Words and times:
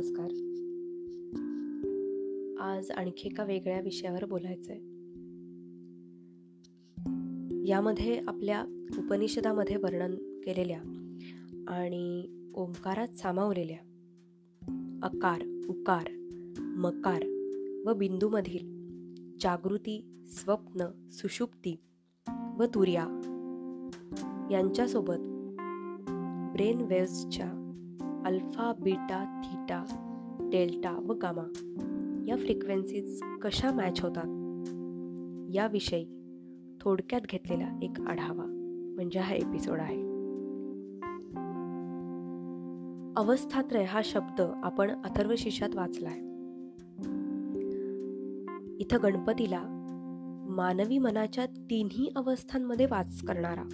नमस्कार. 0.00 0.30
आज 2.60 2.90
आणखी 2.90 3.28
एका 3.28 3.44
वेगळ्या 3.44 3.80
विषयावर 3.80 4.24
बोलायचं 4.24 4.72
आहे 4.72 4.80
यामध्ये 7.68 8.20
आपल्या 8.26 8.62
उपनिषदामध्ये 8.98 9.76
वर्णन 9.76 10.14
केलेल्या 10.44 10.80
आणि 11.68 12.26
ओंकारात 12.54 13.18
सामावलेल्या 13.18 13.78
अकार 15.02 15.64
उकार 15.68 16.10
मकार 16.58 17.24
व 17.86 17.94
बिंदूमधील 17.94 18.66
जागृती 19.40 20.26
स्वप्न 20.28 21.10
सुषुप्ती 21.10 21.76
व 22.58 22.64
तुर्या 22.64 23.04
यांच्यासोबत 24.50 25.28
ब्रेन 26.52 26.80
वेव्सच्या 26.80 27.59
अल्फा 28.24 28.72
बीटा 28.82 29.40
थीटा 29.44 29.84
डेल्टा 30.40 30.92
व 30.92 31.12
गामा 31.12 31.42
या 32.26 32.36
फ्रिक्वेन्सीज 32.36 33.20
कशा 33.42 33.72
मॅच 33.72 34.00
होतात? 34.00 34.24
याविषयी 35.54 36.06
थोडक्यात 36.80 37.20
घेतलेला 37.20 37.78
एक 37.82 38.00
आढावा 38.00 38.44
म्हणजे 38.96 39.18
हा 39.18 39.34
एपिसोड 39.34 39.80
आहे. 39.80 40.10
अवस्थात्रय 43.16 43.84
हा 43.84 44.00
शब्द 44.04 44.40
आपण 44.40 45.02
अथर्वशिष्यात 45.02 45.76
वाचलाय. 45.76 46.18
इथं 48.78 48.98
गणपतीला 49.02 49.62
मानवी 50.48 50.98
मनाच्या 50.98 51.46
तिन्ही 51.46 52.12
अवस्थांमध्ये 52.16 52.86
वाच 52.86 53.22
करणारा 53.22 53.64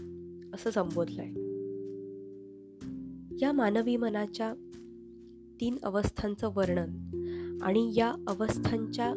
असं 0.55 0.71
संबोधलंय. 0.71 1.46
या 3.43 3.53
मानवी 3.53 3.97
मनाच्या 3.97 4.55
तीन 5.61 5.77
अवस्थांचं 5.83 6.51
वर्णन 6.55 6.89
आणि 7.63 7.93
या 7.97 8.15
अवस्थांच्या 8.29 9.15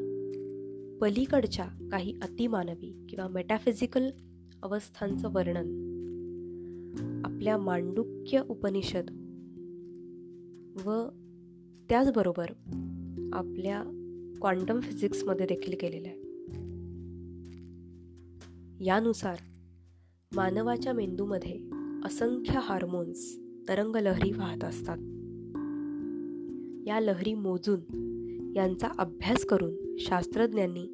पलीकडच्या 1.01 1.65
काही 1.91 2.13
अतिमानवी 2.21 3.05
किंवा 3.09 3.27
मेटाफिजिकल 3.27 4.09
अवस्थांचं 4.63 5.29
वर्णन. 5.33 5.89
आपल्या 7.25 7.57
मांडुक्य 7.57 8.41
उपनिषद 8.49 9.09
व 10.85 11.09
त्याचबरोबर 11.89 12.45
आपल्या 13.33 13.83
क्वांटम 14.41 14.79
फिजिक्समध्ये 14.79 15.45
देखील 15.45 15.77
केलेलं 15.81 16.07
आहे. 16.07 16.19
यानुसार 18.85 19.37
मानवाच्या 20.35 20.93
मेंदूमध्ये 20.93 21.59
असंख्य 22.05 22.59
हार्मोन्स 22.63 23.39
तरंग 23.69 23.95
लहरी 23.95 24.31
वाहत 24.31 24.63
असतात. 24.63 24.97
या 26.87 26.99
लहरी 26.99 27.33
मोजून 27.33 27.79
यांचा 28.55 28.87
अभ्यास 28.97 29.45
करून 29.45 29.95
शास्त्रज्ञांनी 29.99 30.87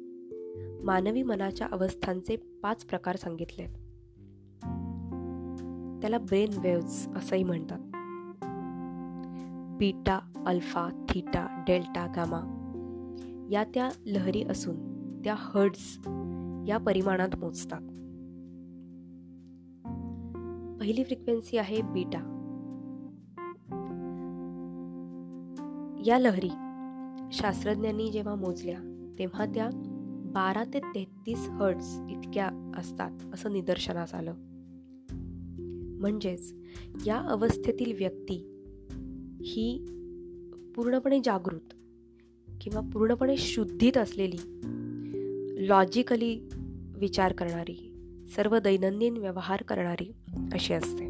मानवी 0.84 1.22
मनाच्या 1.22 1.68
अवस्थांचे 1.72 2.36
पाच 2.36 2.84
प्रकार 2.84 3.16
सांगितले 3.16 3.66
त्याला 6.00 6.18
ब्रेन 6.18 6.48
वेव्स 6.62 7.08
असंही 7.08 7.44
म्हणतात. 7.44 7.78
Beta 9.78 10.42
alpha 10.46 10.88
theta 11.08 11.64
delta 11.66 12.06
gamma 12.06 12.40
या 13.50 13.64
त्या 13.64 13.88
लहरी 14.06 14.42
असून 14.42 14.76
त्या 15.24 15.34
हर्ड्स 15.38 15.98
या 16.68 16.78
परिमाणात 16.86 17.36
मोजतात. 17.38 17.80
पहिली 20.80 21.04
फ्रिक्वेन्सी 21.04 21.56
आहे 21.56 21.82
बीटा. 21.82 22.32
या 26.06 26.18
लहरी 26.18 26.48
शास्त्रज्ञांनी 27.32 28.10
जेव्हा 28.10 28.34
मोजल्या 28.34 29.12
तेव्हा 29.18 29.46
त्या 29.46 29.70
बारा 30.34 30.64
ते 30.64 30.80
तेहतीस 30.94 31.38
हर्ट्स 31.38 31.98
इतक्या 32.10 32.72
असतात 32.76 33.10
असं 33.34 33.52
निदर्शनास 33.52 34.14
आलं. 34.14 34.34
म्हणजेच 36.00 36.54
या 37.06 37.16
अवस्थेतील 37.16 37.92
व्यक्ती 37.92 38.64
ही 39.40 39.84
पूर्णपणे 40.76 41.20
जागृत 41.24 41.74
किंवा 42.60 42.80
पूर्णपणे 42.80 43.36
शुद्धीत 43.36 43.98
असलेली 43.98 44.60
लॉजिकली 45.68 46.48
विचार 46.96 47.32
करणारी 47.32 47.92
सर्व 48.36 48.58
दैनंदिन 48.58 49.16
व्यवहार 49.16 49.62
करणारी 49.62 50.12
अशी 50.52 50.74
असते. 50.74 51.06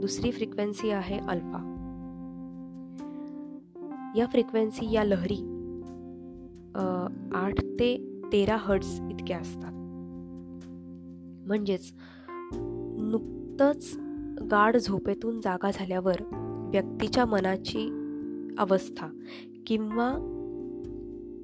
दुसरी 0.00 0.30
फ्रिक्वेन्सी 0.30 0.90
आहे 0.90 1.18
अल्फा 1.18 1.76
या 4.16 4.26
फ्रिक्वेन्सी 4.26 4.92
या 4.92 5.04
लहरी 5.04 5.36
आठ 7.34 7.60
ते 7.60 8.20
तेरा 8.32 8.56
हर्ट्स 8.56 9.00
इतक्या 9.10 9.38
असतात. 9.38 9.72
म्हणजेच 11.46 11.92
नुकतंच 13.00 13.96
गाढ 14.50 14.76
झोपेतून 14.76 15.40
जागा 15.40 15.70
झाल्यावर 15.74 16.16
व्यक्तीच्या 16.72 17.26
मनाची 17.26 17.88
अवस्था 18.58 19.06
किंवा 19.66 20.12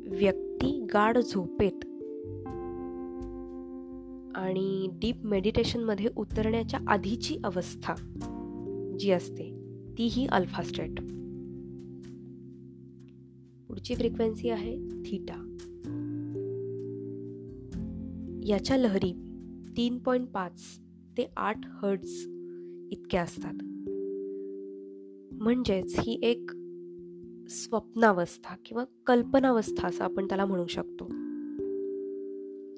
व्यक्ती 0.09 0.87
गाढ 0.95 1.19
झोपेत 1.19 1.85
आणि 4.37 4.89
डीप 4.93 5.25
मेडिटेशनमध्ये 5.25 6.07
उतरण्याच्या 6.17 6.81
आधीची 6.89 7.39
अवस्था 7.45 7.95
जी 8.99 9.11
असते 9.11 9.51
ती 9.99 10.07
ही 10.07 10.27
अल्फा 10.27 10.63
स्टेट 10.63 11.01
पुढची 13.77 13.95
फ्रिक्वेन्सी 13.95 14.49
आहे 14.49 14.77
थीटा 15.05 15.35
याच्या 18.47 18.77
लहरी 18.77 19.13
तीन 19.77 19.99
पॉईंट 19.99 20.29
पाच 20.29 20.63
ते 21.19 21.27
आठ 21.37 21.67
हर्ड्स 21.67 22.27
इतक्या 22.93 23.23
असतात. 23.23 23.55
म्हणजेच 25.33 25.99
ही 25.99 26.19
एक 26.23 26.51
स्वप्नावस्था 27.49 28.57
किंवा 28.67 28.85
कल्पनावस्था 29.07 29.89
असं 29.89 30.05
आपण 30.05 30.27
त्याला 30.27 30.45
म्हणू 30.45 30.67
शकतो. 30.67 31.05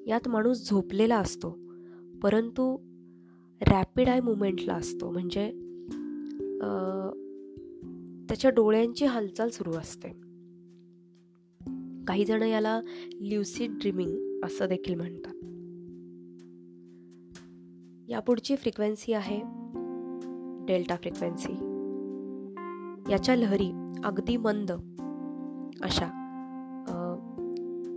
यात 0.07 0.27
माणूस 0.27 0.69
झोपलेला 0.69 1.17
असतो 1.17 1.57
परंतु 2.23 2.77
रॅपिड 3.61 4.09
आय 4.09 4.19
मुवमेंटला 4.19 4.73
असतो. 4.73 5.11
म्हणजे 5.11 5.49
त्याच्या 8.29 8.51
डोळ्यांची 8.51 9.05
हालचाल 9.05 9.49
सुरू 9.49 9.71
असते. 9.71 10.28
काही 12.09 12.23
जण 12.25 12.43
याला 12.43 12.79
ल्युसिड 13.21 13.71
ड्रीमिंग 13.71 14.43
असं 14.45 14.67
देखील 14.67 14.95
म्हणतात. 14.95 15.33
यापुढची 18.09 18.55
फ्रिक्वेन्सी 18.55 19.13
आहे 19.13 19.39
डेल्टा 20.67 20.95
फ्रिक्वेन्सी 20.95 21.51
याच्या 23.11 23.35
लहरी 23.35 23.69
अगदी 24.03 24.37
मंद 24.37 24.71
अशा 25.81 26.07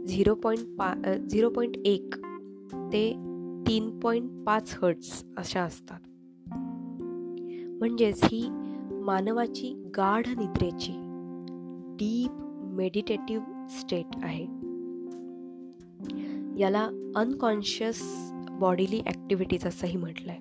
झिरो 0.06 0.34
पॉईंट 0.34 0.76
पा 0.78 0.92
झिरो 1.30 1.50
पॉईंट 1.50 1.76
एक 1.84 2.14
ते 2.92 3.10
तीन 3.68 3.98
पॉईंट 4.00 4.30
पाच 4.46 4.76
हर्ट्स 4.82 5.24
अशा 5.36 5.62
असतात. 5.62 6.00
म्हणजेच 7.78 8.24
ही 8.24 8.48
मानवाची 9.00 9.72
गाढ 9.96 10.28
निद्रेची 10.28 10.92
डीप 11.98 12.42
मेडिटेटिव्ह 12.76 13.51
स्टेट 13.70 14.06
आहे. 14.22 14.44
याला 16.60 16.90
अनकॉन्शियस 17.16 18.00
बॉडीली 18.50 19.00
ॲक्टिव्हिटीज 19.06 19.66
असंही 19.66 19.96
म्हटलंय. 19.96 20.38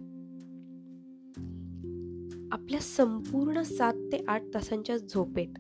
आपल्या 2.52 2.80
संपूर्ण 2.80 3.62
सात 3.62 3.94
ते 3.94 4.26
आठ 4.28 4.44
तासांच्या 4.54 4.98
झोपेत 4.98 5.60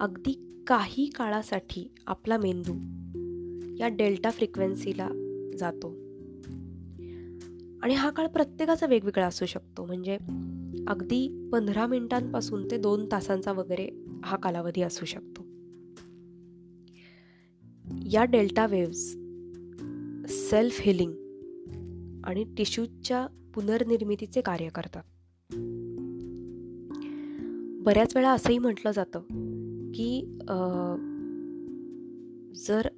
अगदी 0.00 0.62
काही 0.66 1.06
काळासाठी 1.06 1.94
आपला 2.06 2.36
मेंदू 2.36 2.74
या 3.78 3.88
डेल्टा 3.88 4.30
फ्रिक्वेन्सीला 4.30 5.08
जातो. 5.58 5.88
आणि 7.82 7.94
हा 7.94 8.10
काळ 8.10 8.26
प्रत्येकाचा 8.26 8.86
वेगवेगळा 8.86 9.26
असू 9.26 9.46
शकतो. 9.46 9.84
म्हणजे 9.84 10.18
अगदी 10.88 11.48
पंधरा 11.52 11.86
मिनिटांपासून 11.86 12.70
ते 12.70 12.78
दोन 12.78 13.06
तासांचा 13.12 13.52
वगैरे 13.52 13.88
हा 14.24 14.36
कालावधी 14.36 14.82
असू 14.82 15.04
शकतो. 15.04 15.37
या 18.12 18.24
डेल्टा 18.24 18.66
वेव्स 18.66 18.98
सेल्फ 20.50 20.80
हिलिंग 20.80 21.12
आणि 22.24 22.44
टिश्यूच्या 22.56 23.26
पुनर्निर्मितीचे 23.54 24.40
कार्य 24.40 24.68
करतात. 24.68 25.02
बऱ्याच 27.84 28.16
वेळा 28.16 28.30
असंही 28.30 28.58
म्हटलं 28.58 28.90
जातं 28.90 29.20
की 29.94 30.20
जर 32.66 32.88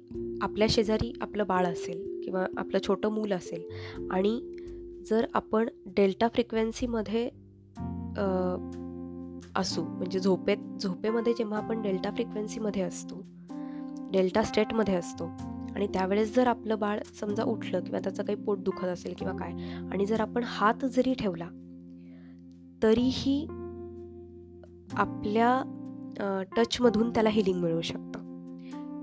आपल्या 0.41 0.67
शेजारी 0.69 1.13
आपलं 1.21 1.47
बाळ 1.47 1.65
असेल 1.65 2.21
किंवा 2.23 2.45
आपलं 2.57 2.77
छोटं 2.87 3.09
मूल 3.09 3.31
असेल 3.31 3.63
आणि 4.11 4.57
जर 5.09 5.25
आपण 5.33 5.69
डेल्टा 5.85 6.27
फ्रिक्वेन्सीमध्ये 6.27 7.29
असू 9.55 9.83
म्हणजे 9.83 10.19
झोपेत 10.19 10.57
झोपेमध्ये 10.81 11.33
जेव्हा 11.33 11.57
आपण 11.57 11.81
डेल्टा 11.81 12.11
फ्रिक्वेन्सीमध्ये 12.11 12.81
असतो 12.81 13.25
डेल्टा 14.11 14.43
स्टेटमध्ये 14.43 14.95
असतो. 14.95 15.25
आणि 15.75 15.87
त्यावेळेस 15.87 16.35
जर 16.35 16.47
आपलं 16.47 16.79
बाळ 16.79 16.99
समजा 17.19 17.43
उठलं 17.43 17.79
किंवा 17.79 17.99
त्याचं 17.99 18.23
काही 18.23 18.43
पोट 18.43 18.59
दुखत 18.59 18.85
असेल 18.85 19.13
किंवा 19.19 19.33
काय 19.37 19.51
आणि 19.91 20.05
जर 20.05 20.21
आपण 20.21 20.43
हात 20.45 20.85
जरी 20.85 21.13
ठेवला 21.13 21.47
तरीही 22.83 23.45
आपल्या 24.93 25.61
टचमधून 26.57 27.09
त्याला 27.09 27.29
हिलिंग 27.29 27.59
मिळू 27.61 27.81
शकतं. 27.81 28.19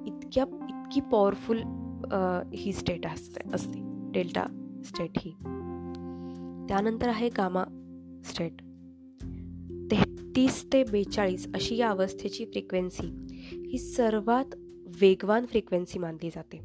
इतक्या 0.06 0.44
इतकी 0.68 1.00
पॉवरफुल 1.00 1.62
ही 2.54 2.72
स्टेट 2.72 3.06
असते 3.06 3.48
असते. 3.54 3.80
डेल्टा 4.12 4.44
स्टेट 4.84 5.18
ही. 5.18 5.30
त्यानंतर 6.68 7.08
आहे 7.08 7.28
गामा 7.28 7.64
स्टेट. 8.24 8.62
तेहतीस 9.90 10.64
ते 10.72 10.82
बेचाळीस 10.84 11.46
अशी 11.54 11.76
या 11.76 11.88
अवस्थेची 11.88 12.44
फ्रिक्वेन्सी 12.44 13.06
ही 13.70 13.78
सर्वात 13.78 14.54
वेगवान 15.00 15.46
फ्रिक्वेन्सी 15.46 15.98
मानली 15.98 16.30
जाते. 16.30 16.60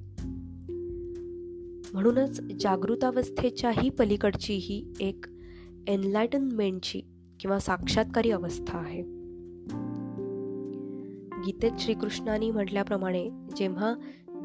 म्हणूनच 1.94 2.42
जागृतावस्थेच्याही 2.42 3.90
पलीकडची 3.90 4.54
ही 4.54 4.94
एक 5.00 5.26
एनलायटनमेंटची 5.88 7.02
किंवा 7.40 7.60
साक्षात्कारी 7.60 8.32
अवस्था 8.32 8.78
आहे. 8.78 9.02
गीतेत 11.46 11.72
श्रीकृष्णाने 11.80 12.52
म्हटल्याप्रमाणे 12.52 13.30
जेव्हा 13.58 13.96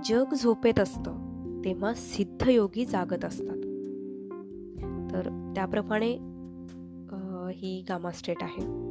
जग 0.04 0.34
झोपेत 0.34 0.80
असतं 0.80 1.28
तेव्हा 1.64 1.94
सिद्धयोगी 1.94 2.84
जागत 2.84 3.24
असतात. 3.24 3.56
तर 5.12 5.52
त्याप्रमाणे 5.54 6.12
ही 7.54 7.84
गामा 7.88 8.10
स्टेट 8.10 8.36
आहे. 8.40 8.88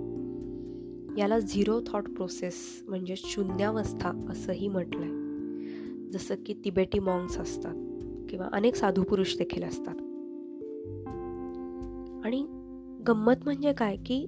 याला 1.17 1.39
झिरो 1.39 1.79
थॉट 1.87 2.09
प्रोसेस 2.09 2.83
म्हणजे 2.87 3.13
शून्यावस्था 3.17 4.25
असंही 4.29 4.67
म्हटलं 4.67 5.01
आहे 5.01 6.11
जसं 6.11 6.35
की 6.45 6.53
तिबेटी 6.65 6.99
मॉन्ग्स 6.99 7.37
असतात 7.37 7.75
किंवा 8.29 8.49
अनेक 8.51 8.75
साधू 8.75 9.03
पुरुष 9.03 9.37
देखील 9.37 9.63
असतात. 9.63 9.95
आणि 12.25 12.45
गंमत 13.07 13.43
म्हणजे 13.43 13.73
काय 13.73 13.95
की 14.05 14.25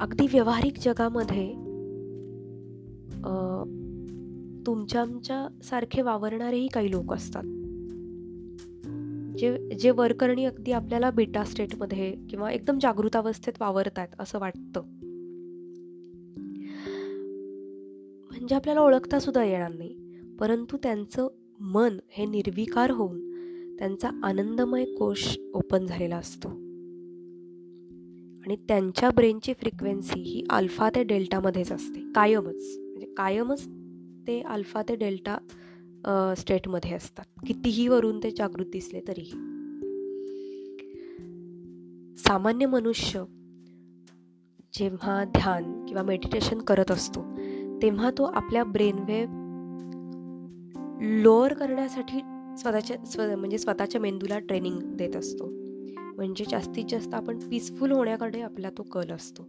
अगदी 0.00 0.26
व्यावहारिक 0.26 0.78
जगामध्ये 0.78 1.52
तुमच्या 4.66 5.00
आमच्या 5.00 5.62
सारखे 5.62 6.02
वावरणारेही 6.02 6.68
काही 6.68 6.90
लोक 6.90 7.12
असतात. 7.12 7.42
जे 9.38 9.76
जे 9.76 9.90
वरकरणी 9.90 10.44
अगदी 10.44 10.72
आपल्याला 10.72 11.10
बेटा 11.10 11.44
स्टेटमध्ये 11.44 12.14
किंवा 12.30 12.50
एकदम 12.50 12.78
जागृतावस्थेत 12.78 13.52
वावरत 13.60 13.98
आहेत 13.98 14.20
असं 14.20 14.38
वाटतं. 14.38 14.82
म्हणजे 18.46 18.54
आपल्याला 18.54 18.80
ओळखता 18.80 19.18
सुद्धा 19.18 19.44
येणार 19.44 19.72
नाही. 19.74 19.96
परंतु 20.40 20.76
त्यांचं 20.82 21.28
मन 21.60 21.98
हे 22.08 22.26
निर्विकार 22.26 22.90
होऊन 22.90 23.30
त्यांचा 23.78 24.10
आनंदमय 24.22 24.84
कोश 24.84 25.38
ओपन 25.54 25.86
झालेला 25.86 26.16
असतो. 26.16 26.48
आणि 28.44 28.56
त्यांच्या 28.56 29.10
ब्रेनची 29.10 29.52
फ्रिक्वेन्सी 29.52 30.20
ही 30.20 30.44
अल्फा 30.50 30.88
ते 30.94 31.02
डेल्टामध्येच 31.02 31.72
असते. 31.72 32.00
कायमच. 32.14 32.76
म्हणजे 32.78 33.06
कायमच 33.16 33.66
ते 34.26 34.40
अल्फा 34.40 34.82
ते 34.82 34.96
डेल्टा 34.96 36.34
स्टेटमध्ये 36.38 36.92
असतात. 36.92 37.24
कितीही 37.46 37.88
वरून 37.88 38.22
ते 38.22 38.30
जागृत 38.30 38.66
दिसले 38.66 39.00
तरीही. 39.08 39.32
सामान्य 42.18 42.66
मनुष्य 42.66 43.24
जेव्हा 44.74 45.24
ध्यान 45.24 45.86
किंवा 45.86 46.02
मेडिटेशन 46.02 46.58
करत 46.58 46.90
असतो 46.90 47.20
तेव्हा 47.82 48.10
तो 48.10 48.22
आपल्या 48.24 48.64
ब्रेनवेव 48.64 49.28
लोअर 51.00 51.54
करण्यासाठी 51.54 52.20
स्वतःच्या 52.58 53.06
स्व 53.06 53.36
म्हणजे 53.36 53.58
स्वतःच्या 53.58 54.00
मेंदूला 54.00 54.38
ट्रेनिंग 54.38 54.80
देत 54.80 55.16
असतो. 55.16 55.46
म्हणजे 56.16 56.44
जास्तीत 56.50 56.84
जास्त 56.88 57.14
आपण 57.14 57.38
पीसफुल 57.38 57.92
होण्याकडे 57.92 58.40
आपला 58.40 58.70
तो 58.70 58.82
कल 58.82 59.10
असतो. 59.10 59.42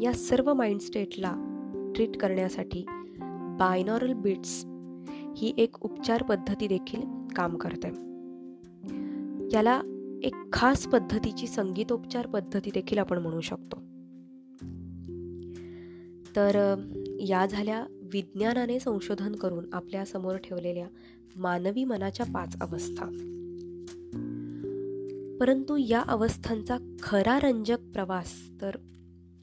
या 0.00 0.12
सर्व 0.12 0.54
माइंड 0.54 0.80
स्टेटला 0.80 1.32
ट्रीट 1.94 2.16
करण्यासाठी 2.16 2.84
बायनॉरल 3.58 4.12
बिट्स 4.12 4.64
ही 5.36 5.54
एक 5.58 5.76
उपचार 5.84 6.22
पद्धती 6.22 6.66
देखील 6.66 7.00
काम 7.36 7.56
करते. 7.56 7.88
याला 9.56 9.80
एक 10.22 10.34
खास 10.52 10.86
पद्धतीची 10.86 11.46
संगीतोपचार 11.46 12.26
पद्धती 12.26 12.70
देखील 12.74 12.98
आपण 12.98 13.18
म्हणू 13.18 13.40
शकतो. 13.40 13.85
तर 16.36 16.74
या 17.20 17.46
झाल्या 17.46 17.86
विज्ञानाने 18.12 18.80
संशोधन 18.80 19.34
करून 19.34 19.64
आपल्यासमोर 19.72 20.36
ठेवलेल्या 20.36 20.86
मानवी 21.36 21.84
मनाच्या 21.84 22.26
पाच 22.26 22.56
अवस्था. 22.60 23.04
परंतु 25.40 25.76
या 25.76 26.02
अवस्थांचा 26.02 26.76
खरा 27.02 27.38
रंजक 27.38 27.78
प्रवास 27.92 28.32
तर 28.60 28.70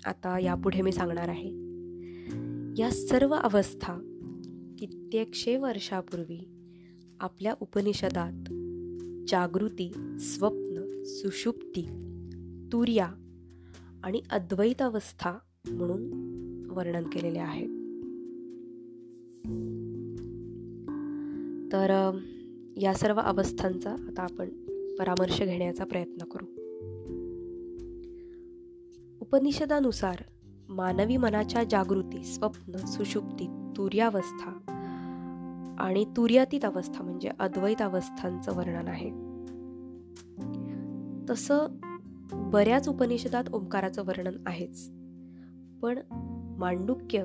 आता 0.05 0.39
यापुढे 0.39 0.81
मी 0.81 0.91
सांगणार 0.91 1.27
आहे. 1.27 1.49
या 2.81 2.91
सर्व 2.91 3.33
अवस्था 3.33 3.93
कित्येकशे 4.79 5.57
वर्षापूर्वी 5.57 6.49
आपल्या 7.19 7.53
उपनिषदात 7.59 8.53
जागृती 9.27 10.17
स्वप्न 10.19 11.03
सुषुप्ती 11.03 11.81
तुर्या 12.73 13.07
आणि 14.03 14.21
अद्वैतावस्था 14.29 15.31
म्हणून 15.69 16.32
वर्णन 16.73 17.03
केलेले 17.03 17.39
आहे. 17.39 17.65
तर 21.67 22.17
या 22.77 22.93
सर्व 22.93 23.19
अवस्थांचा 23.19 23.91
आता 23.91 24.23
आपण 24.23 24.49
परामर्श 24.99 25.41
घेण्याचा 25.41 25.83
प्रयत्न 25.83 26.25
करू. 26.25 26.45
उपनिषदानुसार 29.21 30.15
मानवी 30.69 31.17
मनाच्या 31.17 31.63
जागृती 31.63 32.23
स्वप्न 32.23 32.77
सुषुप्ती 32.77 33.47
तुर्यावस्था 33.77 34.79
आणि 35.79 36.05
तुर्यातीत 36.05 36.65
अवस्था 36.65 37.03
म्हणजे 37.03 37.29
अद्वैत 37.39 37.81
अवस्थांचं 37.81 38.55
वर्णन 38.55 38.87
आहे. 38.87 39.33
तसं 41.29 41.67
बऱ्याच 42.33 42.89
उपनिषदात 42.89 43.43
ओंकाराचं 43.53 44.05
वर्णन 44.05 44.37
आहेच. 44.45 44.91
पण 45.81 45.99
मांडुक्य 46.57 47.19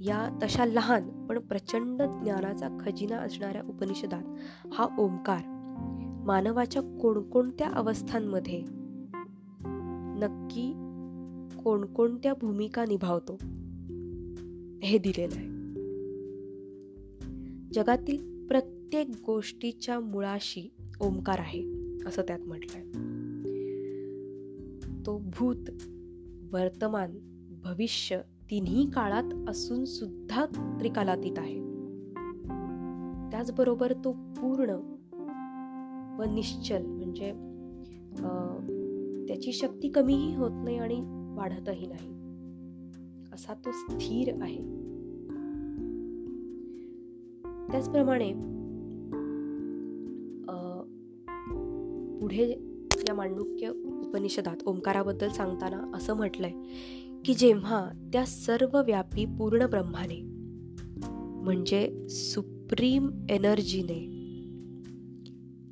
या 0.00 0.38
तशा 0.42 0.64
लहान 0.64 1.26
पण 1.26 1.38
प्रचंड 1.38 2.02
ज्ञानाचा 2.02 2.68
खजिना 2.80 3.16
असणाऱ्या 3.16 3.62
उपनिषदात 3.62 4.22
हा 4.72 4.88
ओंकार 4.98 5.42
मानवाच्या 6.24 6.82
कोणकोणत्या 6.82 7.68
अवस्थांमध्ये 7.70 8.62
नक्की 10.20 10.72
कोणकोणत्या 11.64 12.34
भूमिका 12.34 12.84
निभावतो 12.84 13.32
हे 14.82 14.98
दिलेलं 14.98 15.36
आहे. 15.36 15.48
जगातील 17.72 18.46
प्रत्येक 18.46 19.08
गोष्टीच्या 19.26 20.00
मुळाशी 20.00 20.72
ओंकार 21.00 21.38
आहे 21.38 21.64
असं 22.06 22.22
त्यात 22.22 22.40
म्हटलंय. 22.40 22.82
तो 25.06 25.18
भूत 25.18 25.70
वर्तमान 26.52 27.10
भविष्य 27.64 28.20
तिन्ही 28.50 28.90
काळात 28.90 29.48
असून 29.48 29.84
सुद्धा 29.84 30.44
त्रिकालातीत 30.80 31.38
आहे. 31.38 31.58
त्याचबरोबर 33.30 33.92
तो 34.04 34.12
पूर्ण 34.12 34.70
व 36.18 36.24
निश्चल 36.34 36.86
म्हणजे 36.86 37.32
त्याची 39.28 39.52
शक्ती 39.52 39.88
कमीही 39.88 40.34
होत 40.34 40.50
नाही 40.54 40.78
आणि 40.78 41.00
वाढतही 41.36 41.86
नाही. 41.86 42.12
असा 43.32 43.54
तो 43.54 43.70
स्थिर 43.72 44.42
आहे. 44.42 44.58
त्याचप्रमाणे 47.70 48.32
पुढे 52.20 52.50
या 53.08 53.14
मांडुक्य 53.14 53.68
उपनिषदात 54.06 54.56
ओंकाराबद्दल 54.66 55.28
सांगताना 55.28 55.90
असं 55.94 56.14
म्हटलंय 56.14 56.52
की 57.28 57.34
जेव्हा 57.34 57.90
त्या 58.12 58.26
सर्व 58.26 58.82
व्यापी 58.82 59.24
पूर्ण 59.24 59.66
ब्रह्माने 59.66 60.20
म्हणजे 61.42 62.08
सुप्रीम 62.08 63.26
एनर्जीने 63.30 63.98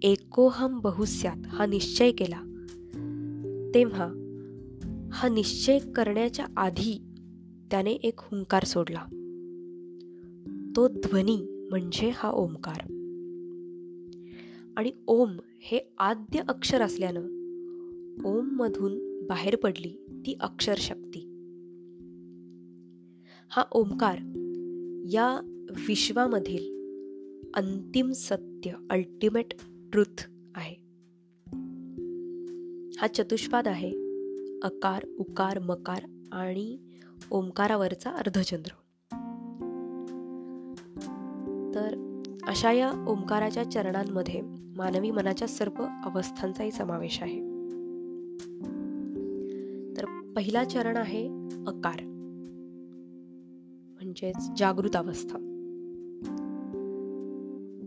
एकोहम 0.03 0.81
बहुस्यात 0.81 1.47
हा 1.47 1.67
निश्चय 1.67 2.11
केला 2.11 2.41
तेव्हा 3.75 4.05
हा 5.13 5.29
निश्चय 5.29 5.79
करण्याच्या 5.79 6.47
आधी 6.57 7.03
त्याने 7.71 7.93
एक 7.93 8.15
हुंकार 8.19 8.65
सोडला. 8.65 9.05
तो 10.77 10.89
ध्वनी 10.89 11.67
म्हणजे 11.71 12.11
हा 12.15 12.31
ओमकार 12.31 12.81
आणि 14.77 14.91
ओम 15.07 15.37
हे 15.61 15.93
आद्य 15.99 16.41
अक्षर 16.49 16.83
असल्यानं 16.83 17.21
ओम 18.25 18.49
मधून 18.53 19.27
बाहेर 19.27 19.57
पडली 19.57 20.23
ती 20.27 20.37
अक्षरशक्ती. 20.41 21.25
हा 23.50 23.65
ओंकार 23.73 24.19
या 25.12 25.41
विश्वामधील 25.88 26.76
अंतिम 27.55 28.12
सत्य 28.12 28.71
अल्टिमेट 28.91 29.55
ट्रुथ 29.93 30.23
आहे. 30.55 30.75
हा 33.00 33.07
चतुष्पाद 33.07 33.69
आहे 33.69 33.91
अकार 34.62 35.07
उकार 35.19 35.59
मकार 35.59 36.00
आणि 36.33 36.79
ओंकारावरचा 37.31 38.11
अर्धचंद्र. 38.11 38.71
तर 41.75 42.21
अशा 42.47 42.73
या 42.73 42.93
ओंकाराच्या 43.09 43.71
चरणांमध्ये 43.71 44.41
मानवी 44.76 45.11
मनाच्या 45.11 45.49
सर्व 45.49 45.83
अवस्थांचाही 45.83 46.71
समावेश 46.71 47.23
आहे. 47.23 47.41
तर 49.97 50.33
पहिला 50.37 50.65
चरण 50.65 50.97
आहे 50.97 51.29
अकार. 51.67 52.15
म्हणजेच 53.97 54.50
जागृत 54.57 54.97
अवस्था. 54.97 55.38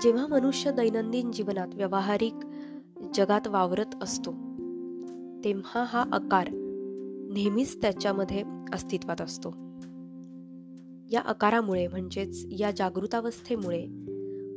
जेव्हा 0.01 0.27
मनुष्य 0.27 0.71
दैनंदिन 0.71 1.31
जीवनात 1.31 1.67
व्यावहारिक 1.73 2.33
जगात 3.13 3.47
वावरत 3.47 4.03
असतो 4.03 4.31
तेव्हा 5.43 5.83
हा 5.87 6.05
आकार 6.11 6.49
नेहमीच 7.33 7.81
त्याच्यामध्ये 7.81 8.43
अस्तित्वात 8.73 9.21
असतो. 9.21 9.49
या 11.11 11.19
आकारामुळे 11.19 11.87
म्हणजेच 11.87 12.47
या 12.51 12.71
जागृतावस्थेमुळे 12.71 13.85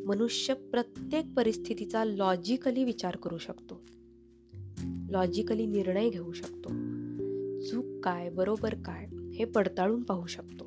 मनुष्य 0.07 0.55
प्रत्येक 0.55 1.25
परिस्थितीचा 1.37 2.05
लॉजिकली 2.05 2.85
विचार 2.85 3.17
करू 3.17 3.39
शकतो. 3.39 3.81
लॉजिकली 5.11 5.67
निर्णय 5.67 6.09
घेऊ 6.09 6.33
शकतो. 6.33 6.69
चूक 7.61 8.05
काय 8.05 8.31
बरोबर 8.31 8.75
काय 8.75 9.07
हे 9.35 9.45
पडताळून 9.45 10.03
पाहू 10.03 10.27
शकतो. 10.27 10.62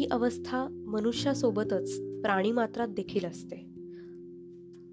ही 0.00 0.06
अवस्था 0.06 0.68
मनुष्यासोबतच 0.86 2.00
प्राणी 2.22 2.52
मात्रात 2.52 2.88
देखील 2.88 3.24
असते. 3.24 3.56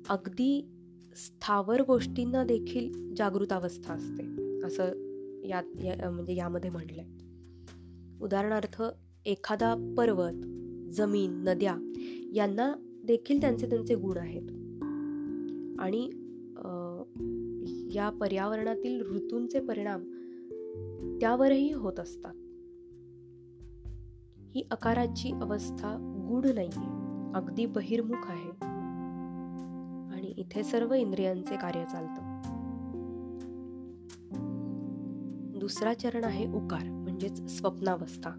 अगदी 0.10 0.68
स्थावर 1.16 1.82
गोष्टींना 1.82 2.44
देखील 2.44 3.16
जागृत 3.16 3.54
अवस्था 3.54 3.94
असते 3.94 4.24
असं 4.64 4.84
यात 5.46 5.64
या 5.84 6.10
म्हणजे 6.10 6.36
यामध्ये 6.36 6.70
म्हणलंय 6.70 7.06
उदाहरणार्थ 8.22 8.84
एखादा 9.26 9.96
पर्वत 9.98 10.34
जमीन 10.92 11.32
नद्या 11.32 11.92
यांना 12.34 12.74
देखील 13.04 13.42
त्यांचे 13.42 13.70
त्यांचे 13.70 13.96
गुण 13.96 14.18
आहेत. 14.18 14.52
आणि 15.80 16.06
या 17.96 18.10
पर्यावरणातील 18.10 19.02
ऋतूंचे 19.02 19.60
परिणाम 19.60 20.02
त्यावरही 21.22 21.74
होत 21.74 22.00
असतात. 22.00 22.34
ही 24.58 24.64
अकाराची 24.72 25.32
अवस्था 25.32 25.98
गुढ 26.30 26.46
नाहीये. 26.46 26.86
अगदी 27.36 27.66
बहिर्मुख 27.66 28.28
आहे. 28.28 28.50
आणि 30.16 30.34
इथे 30.38 30.64
सर्व 30.64 30.94
इंद्रियांचे 30.94 31.56
कार्य 31.56 31.86
चालतं. 31.86 32.42
दुसरा 35.60 35.94
चरण 35.94 36.24
आहे 36.24 36.48
उकार 36.48 36.90
म्हणजेच 36.90 37.58
स्वप्नावस्था. 37.58 38.30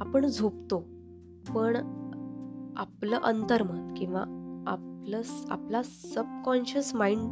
आपण 0.00 0.26
झोपतो 0.26 0.78
पण 1.54 1.76
आपलं 2.76 3.16
अंतर्मन 3.16 3.94
किंवा 3.94 4.20
आपलं 4.66 5.20
आपला 5.50 5.82
सबकॉन्शियस 5.82 6.94
माइंड 6.94 7.30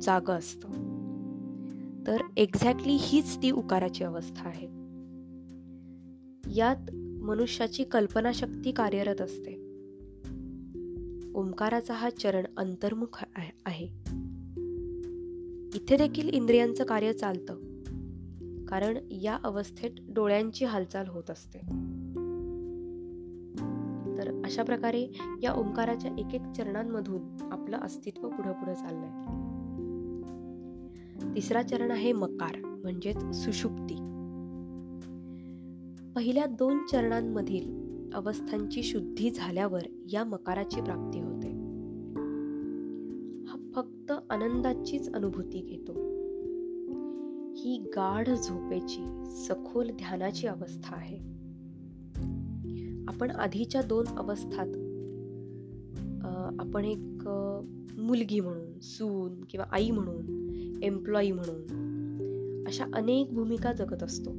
जाग 0.00 0.30
असतं. 0.30 0.68
तर 2.06 2.16
एक्झॅक्टली 2.36 2.96
हीच 3.00 3.42
ती 3.42 3.50
उकाराची 3.50 4.04
अवस्था 4.04 4.48
आहे. 4.48 4.81
यात 6.54 6.94
मनुष्याची 7.22 7.84
कल्पनाशक्ती 7.84 8.72
कार्यरत 8.72 9.20
असते. 9.20 9.54
ओंकाराचा 11.34 11.94
हा 11.94 12.10
चरण 12.10 12.44
अंतर्मुख 12.56 13.24
आहे 13.66 13.86
इथे 15.74 15.96
देखील 15.96 16.28
इंद्रियांचं 16.28 16.84
कार्य 16.84 17.12
चालतं 17.12 17.56
कारण 18.64 18.98
या 19.10 19.38
अवस्थेत 19.44 19.90
डोळ्यांची 20.08 20.64
हालचाल 20.64 21.08
होत 21.08 21.30
असते. 21.30 21.58
तर 24.18 24.42
अशा 24.44 24.62
प्रकारे 24.62 25.08
या 25.42 25.52
ओंकाराच्या 25.52 26.10
एक 26.18 26.34
एक 26.34 26.52
चरणांमधून 26.56 27.48
आपलं 27.52 27.78
अस्तित्व 27.78 28.28
पुढे 28.28 28.52
पुढे 28.52 28.74
चाललंय. 28.74 29.42
तिसरा 31.34 31.62
चरण 31.62 31.90
आहे 31.90 32.12
मकार 32.12 32.56
म्हणजेच 32.56 33.36
सुषुप्ती. 33.44 34.01
पहिल्या 36.16 36.46
दोन 36.46 36.78
चरणांमधील 36.92 37.92
अवस्थांची 38.14 38.82
शुद्धी 38.82 39.30
झाल्यावर 39.30 39.80
या 40.12 40.24
मकाराची 40.24 40.80
प्राप्ती 40.80 41.20
होते. 41.20 41.48
हा 43.44 43.70
फक्त 43.74 44.12
आनंदाचीच 44.30 45.12
अनुभूती 45.12 45.60
घेतो. 45.60 45.92
ही 47.54 47.78
गाढ 47.78 48.28
झोपेची 48.28 49.24
सखोल 49.26 49.86
ध्यानाची 49.86 50.46
अवस्था 50.46 50.96
आहे. 50.96 51.16
आपण 53.08 53.30
आधीच्या 53.30 53.82
दोन 53.82 54.06
अवस्थात 54.06 54.68
आपण 56.60 56.84
एक 56.84 57.28
मुलगी 57.98 58.40
म्हणून 58.40 58.78
सून 58.82 59.44
किंवा 59.44 59.66
आई 59.70 59.90
म्हणून 59.90 60.52
एम्प्लॉई 60.82 61.30
म्हणून 61.30 62.64
अशा 62.66 62.84
अनेक 62.94 63.34
भूमिका 63.34 63.72
जगत 63.72 64.02
असतो. 64.02 64.30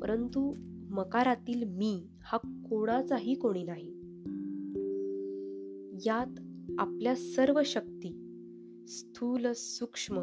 परंतु 0.00 0.54
मकारातील 0.96 1.64
मी 1.64 2.02
हा 2.22 2.36
कोणाचाही 2.70 3.34
कोणी 3.34 3.64
नाही. 3.64 3.92
यात 6.06 6.40
आपल्या 6.78 7.14
सर्व 7.14 7.60
शक्ती 7.64 8.12
स्थूल 8.88 9.46
सूक्ष्म 9.54 10.18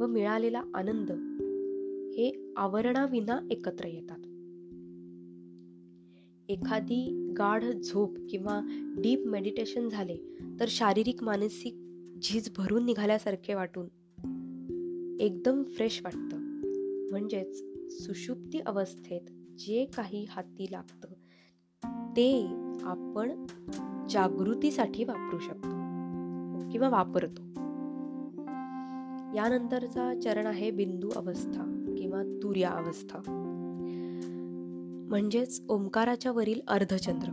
व 0.00 0.06
मिळालेला 0.06 0.62
आनंद 0.74 1.10
हे 2.14 2.52
आवरणाविना 2.56 3.48
एकत्र 3.50 3.84
येतात. 3.84 4.18
एखादी 6.50 7.32
गाढ 7.38 7.64
झोप 7.64 8.16
किंवा 8.30 8.60
डीप 8.98 9.26
मेडिटेशन 9.26 9.88
झाले 9.88 10.16
तर 10.60 10.64
शारीरिक 10.68 11.22
मानसिक 11.22 11.74
झीज 12.22 12.50
भरून 12.56 12.84
निघाल्यासारखे 12.84 13.54
वाटून 13.54 13.86
एकदम 15.20 15.62
फ्रेश 15.62 16.00
वाटतं. 16.04 16.36
म्हणजेच 17.10 17.64
सुषुप्ती 17.90 18.58
अवस्थेत 18.58 19.20
जे 19.58 19.86
काही 19.96 20.26
हाती 20.30 20.66
लागतं 20.72 21.08
ते 22.16 22.46
आपण 22.82 23.46
जागृतीसाठी 24.10 25.04
वापरू 25.04 25.38
शकतो 25.38 25.70
किंवा 26.68 26.88
वापरतो. 26.88 27.42
यानंतरचा 29.36 30.20
चरण 30.20 30.46
आहे 30.46 30.70
बिंदू 30.70 31.08
अवस्था 31.16 31.94
किंवा 31.98 32.22
तुर्या 32.42 32.70
अवस्था 32.70 33.18
म्हणजेच 35.10 35.62
ओंकाराच्या 35.68 36.32
वरील 36.32 36.60
अर्धचंद्र. 36.68 37.28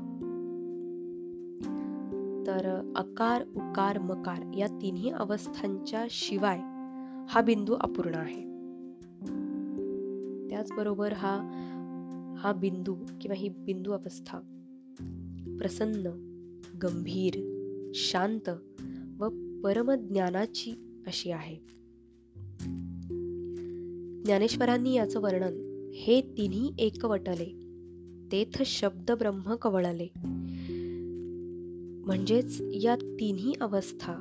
तर 2.47 2.91
अकार 2.95 3.41
उकार 3.41 3.99
मकार 3.99 4.53
या 4.57 4.67
तिन्ही 4.67 5.09
अवस्थांच्या 5.09 6.05
शिवाय 6.09 6.59
हा 7.29 7.41
बिंदू 7.41 7.75
अपूर्ण 7.81 8.15
आहे. 8.15 8.55
त्याचबरोबर 10.49 11.13
हा 11.13 11.49
हा 12.45 12.53
बिंदू 12.53 12.93
किंवा 12.93 13.33
ही 13.33 13.49
बिंदू 13.49 13.91
अवस्था 13.91 14.39
प्रसन्न 15.59 16.07
गंभीर 16.83 17.33
शांत 17.93 18.49
व 19.19 19.29
परमज्ञानाची 19.63 21.03
अशी 21.07 21.31
आहे. 21.31 21.55
ज्ञानेश्वरांनी 24.23 24.93
याचं 24.93 25.19
वर्णन 25.19 25.53
हे 25.95 26.21
तिन्ही 26.21 26.73
एकवटले 26.79 27.59
तेथ 28.31 28.63
शब्द 28.65 29.11
ब्रह्म 29.11 29.55
कवळले. 29.55 30.07
म्हणजेच 32.05 32.61
या 32.61 32.95
तिन्ही 32.95 33.53
अवस्था 33.61 34.13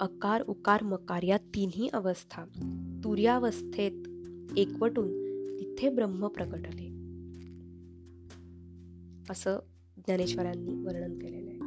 अकार 0.00 0.42
उकार 0.48 0.82
मकार 0.82 1.22
या 1.22 1.36
तिन्ही 1.36 1.88
अवस्था 1.92 2.44
तुर्यावस्थेत 3.04 4.08
एकवटून 4.58 5.08
तिथे 5.60 5.90
ब्रह्म 5.90 6.26
प्रकटले. 6.26 6.89
असं 9.30 9.58
ज्ञानेश्वरांनी 9.96 10.74
वर्णन 10.74 11.18
केलेलं 11.18 11.50
आहे. 11.50 11.60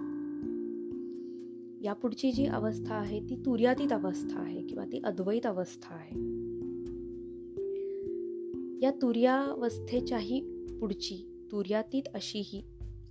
यापुढची 1.86 2.32
जी 2.32 2.46
अवस्था 2.46 2.96
आहे 2.96 3.20
ती 3.20 3.36
तुर्यातीत 3.36 3.94
अवस्था 3.94 4.40
आहे 4.40 4.62
किंवा 4.62 4.86
ती 4.86 5.02
अद्वैत 5.06 5.46
अवस्था 5.46 5.96
आहे. 5.96 6.44
या 8.86 8.92
तुर्यावस्थेच्याही 8.92 10.42
पुढची 10.80 11.48
तुर्यातीत 11.52 12.04
अशी 12.14 12.40
ही 12.46 12.64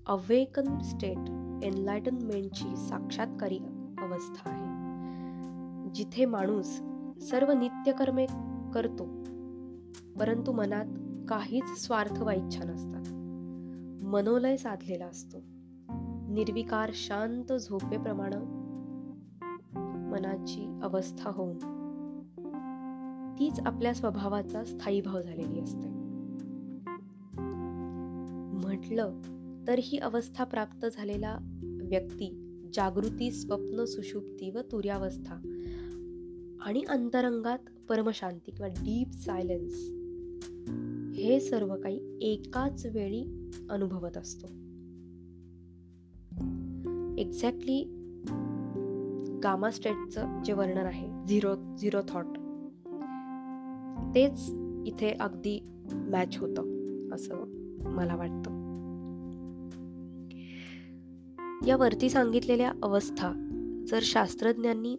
अवेकन 0.07 0.79
स्टेट 0.79 1.19
एनलायटनमेंटची 1.65 2.77
साक्षात्कारी 2.77 3.59
अवस्था 3.99 4.51
आहे 4.51 4.73
जिथे 5.95 6.25
माणूस 6.25 6.81
सर्व 7.21 7.53
नित्यकर्मे 7.53 8.27
करतो 8.75 9.05
परंतु 10.21 10.53
मनात 10.53 10.87
काहीच 11.29 11.87
स्वार्थ 11.87 12.23
वा 12.23 12.35
इच्छा 12.35 12.65
नसतात. 12.65 13.12
मनोलय 14.13 14.57
साधलेला 14.57 15.07
असतो. 15.07 15.39
निर्विकार 16.33 16.91
शांत 16.95 17.53
झोपेप्रमाणे 17.53 18.37
मनाची 20.11 20.81
अवस्था 20.83 21.31
होऊन 21.31 21.59
तीच 23.39 23.61
आपल्या 23.61 23.95
स्वभावाचा 23.95 24.65
स्थायी 24.65 25.01
भाव 25.01 25.21
झालेली 25.21 25.61
असते. 25.61 25.89
म्हटलं 28.67 29.21
तर 29.69 29.81
ही 29.83 29.99
अवस्था 29.99 30.45
प्राप्त 30.45 30.87
झालेला 30.93 31.39
व्यक्ती 31.63 32.59
जागृती 32.75 33.31
स्वप्न 33.31 33.85
सुषुप्ती 33.85 34.51
व 34.51 34.59
तुर्यावस्था 34.73 35.35
आणि 36.61 36.83
अंतरंगात 36.89 37.59
परमशांती 37.89 38.51
किंवा 38.51 38.69
डीप 38.69 39.11
सायलेन्स 39.13 39.75
हे 41.17 41.41
सर्व 41.41 41.77
काही 41.77 42.19
एकाच 42.23 42.87
वेळी 42.87 43.42
अनुभवत 43.71 44.17
असतो. 44.17 44.47
एक्झॅक्टली 47.19 47.85
गामा 49.45 49.71
स्टेटचं 49.71 50.43
जे 50.43 50.53
वर्णन 50.53 50.87
आहे 50.87 51.09
झिरो 51.27 51.77
झिरो 51.77 52.01
थॉट 52.09 52.27
तेच 54.15 54.51
इथे 54.87 55.11
अगदी 55.21 55.61
मॅच 55.93 56.37
होतं 56.39 56.63
असं 57.15 57.35
मला 57.79 58.17
वाटतं. 58.17 58.63
या 61.67 61.77
वरती 61.77 62.11
सांगितलेल्या 62.11 62.73
अवस्था 62.83 63.49
जर 63.89 63.99
शास्त्रज्ञांनी 64.03 64.97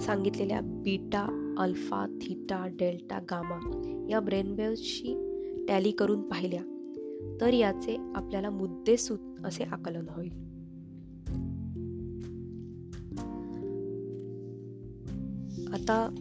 सांगितलेल्या 0.00 0.60
beta 0.60 1.54
alpha 1.58 2.06
theta 2.06 2.66
delta 2.66 3.18
gamma 3.18 3.58
या 4.10 4.20
ब्रेनवेव्सशी 4.20 5.14
टॅली 5.68 5.90
करून 5.90 6.22
पाहिल्या 6.22 6.73
तर 7.40 7.52
याचे 7.52 7.96
आपल्याला 8.14 8.50
मुद्देसूद 8.50 9.42
असे 9.44 9.64
आकलन 9.64 10.08
होईल. 10.08 10.44
आता 15.72 16.14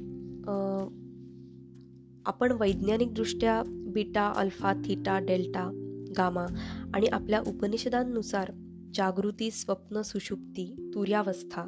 आपण 2.25 2.51
वैज्ञानिकदृष्ट्या 2.51 3.63
beta 3.67 4.34
alpha 4.36 4.74
theta 4.74 5.20
delta 5.20 5.70
gamma 6.17 6.46
आणि 6.93 7.08
आपल्या 7.08 7.41
उपनिषदांनुसार 7.48 8.51
जागृती 8.93 9.51
स्वप्न 9.51 10.01
सुषुप्ती 10.01 10.91
तुर्यावस्था 10.93 11.62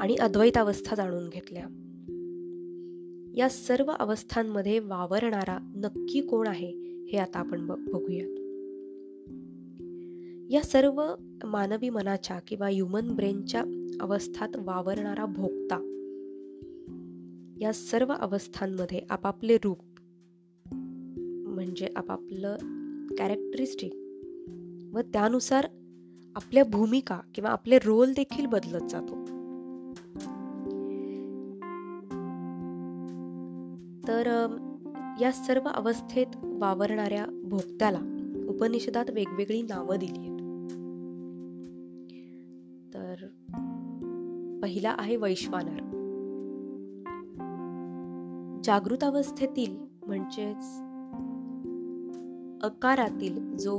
आणि 0.00 0.14
अद्वैतावस्था 0.14 0.96
जाणून 0.96 1.28
घेतल्या. 1.28 1.64
या 3.36 3.48
सर्व 3.48 3.92
अवस्थांमध्ये 3.98 4.78
वावरणारा 4.78 5.58
नक्की 5.76 6.20
कोण 6.20 6.46
आहे 6.46 7.02
हे 7.12 7.18
आता 7.18 7.38
आपण 7.38 7.66
बघूयात. 7.66 8.45
या 10.50 10.62
सर्व 10.62 11.14
मानवी 11.44 11.90
मनाच्या 11.90 12.38
किंवा 12.38 12.68
ह्युमन 12.68 13.16
ब्रेनच्या 13.16 13.64
अवस्थात 14.00 14.48
वावरणारा 14.56 15.26
भोगता. 15.26 15.76
या 17.60 17.72
सर्व 17.72 18.12
अवस्थांमध्ये 18.20 19.00
आपापले 19.10 19.56
रूप 19.56 19.78
म्हणजे 21.48 21.88
आपापलं 21.96 22.56
कॅरेक्टरिस्टिक 23.18 23.92
व 24.94 25.00
त्यानुसार 25.00 25.66
आपल्या 26.34 26.64
भूमिका 26.64 27.20
किंवा 27.34 27.50
आपले 27.50 27.78
रोल 27.78 28.12
देखील 28.12 28.46
बदलत 28.46 28.88
जातो. 28.88 29.14
तर 34.08 34.56
या 35.20 35.32
सर्व 35.32 35.68
अवस्थेत 35.68 36.26
वावरणाऱ्या 36.42 37.26
भोगत्याला 37.44 38.00
उपनिषदात 38.48 39.10
वेगवेगळी 39.10 39.62
नावं 39.62 39.96
दिली 39.98 40.18
आहेत. 40.18 40.35
पहिला 44.76 44.94
आहे 44.98 45.16
वैश्वानर. 45.16 45.78
जागृत 48.64 49.04
अवस्थेतील 49.04 49.76
म्हणजेच 50.06 50.64
अकारातील 52.64 53.56
जो 53.56 53.78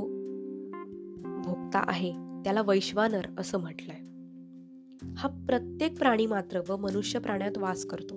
भोक्ता 1.42 1.84
आहे 1.86 2.12
त्याला 2.12 2.62
वैश्वानर 2.62 3.20
असं 3.38 3.58
म्हटलंय. 3.58 3.96
हा 5.16 5.28
प्रत्येक 5.28 5.98
प्राणी 5.98 6.26
मात्र 6.26 6.60
व 6.68 6.76
मनुष्य 6.76 7.18
प्राण्यात 7.18 7.58
वास 7.58 7.84
करतो. 7.84 8.14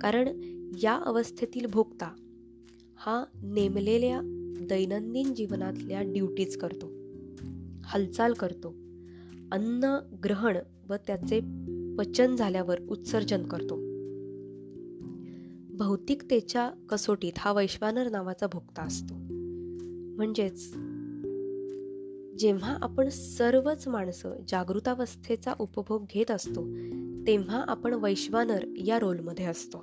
कारण 0.00 0.28
या 0.82 1.02
अवस्थेतील 1.06 1.66
भोक्ता 1.66 2.08
हा 2.96 3.24
नेमलेल्या 3.42 4.20
दैनंदिन 4.68 5.34
जीवनातल्या 5.34 6.02
ड्युटीज 6.02 6.56
करतो 6.56 6.86
हालचाल 7.84 8.32
करतो 8.32 8.68
अन्न 9.52 9.98
ग्रहण 10.24 10.56
व 10.88 10.94
त्याचे 11.06 11.40
पचन 11.98 12.36
झाल्यावर 12.36 12.80
उत्सर्जन 12.90 13.42
करतो. 13.42 13.76
भौतिकतेच्या 15.76 16.70
कसोटीत 16.88 17.32
हा 17.36 17.52
वैश्वानर 17.52 18.08
नावाचा 18.08 18.46
भोक्ता 18.46 18.82
असतो. 18.82 19.14
म्हणजेच 20.16 20.74
जेव्हा 22.38 22.78
आपण 22.80 23.08
सर्वच 23.08 23.88
माणसं 23.88 24.32
जागृतावस्थेचा 24.48 25.54
उपभोग 25.58 26.04
घेत 26.14 26.30
असतो 26.30 26.74
तेव्हा 27.26 27.64
आपण 27.68 27.94
वैश्वानर 27.94 28.64
या 28.76 28.98
रोलमध्ये 28.98 29.44
असतो. 29.44 29.78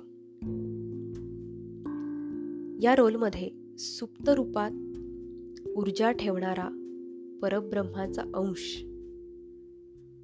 या 2.82 2.94
रोलमध्ये 2.96 3.50
सुप्त 3.78 4.28
रूपात 4.28 4.70
ऊर्जा 5.76 6.12
ठेवणारा 6.12 6.68
परब्रह्माचा 7.42 8.22
अंश 8.22 8.84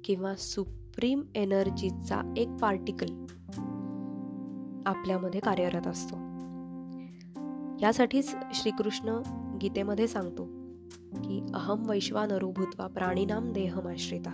किंवा 0.03 0.35
सुप्त 0.35 0.78
सुप्रीम 0.99 1.21
एनर्जीचा 1.35 2.33
एक 2.37 2.49
पार्टिकल 2.61 3.11
आपल्यामध्ये 4.85 5.39
कार्यरत 5.39 5.87
असतो. 5.87 6.15
यासाठीच 7.81 8.35
श्रीकृष्ण 8.53 9.21
गीतेमध्ये 9.61 10.07
सांगतो 10.07 10.45
की 11.15 11.39
अहम 11.53 11.89
वैश्वानरुभूत्वा 11.89 12.87
प्राणीनाम 12.87 13.51
देहमाश्रिता 13.53 14.29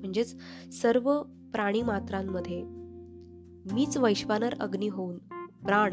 म्हणजेच 0.00 0.34
सर्व 0.82 1.22
प्राणी 1.22 1.82
मात्रांमध्ये 1.82 2.62
मीच 3.74 3.96
वैश्वानर 3.96 4.54
अग्नी 4.60 4.88
होऊन 4.88 5.18
प्राण 5.64 5.92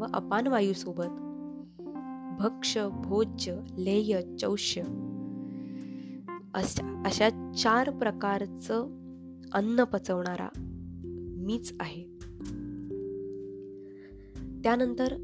व 0.00 0.06
अपान 0.14 0.46
वायूसोबत 0.46 1.22
भक्ष 2.42 2.78
भोज्य 2.78 3.60
लेय 3.78 4.20
चौष्य 4.36 4.82
अशा 7.04 7.52
चार 7.52 7.90
प्रकारचं 7.90 9.03
अन्न 9.54 9.84
पचवणारा 9.84 10.48
मीच 11.38 11.72
आहे. 11.80 12.04
त्यानंतर 14.64 15.14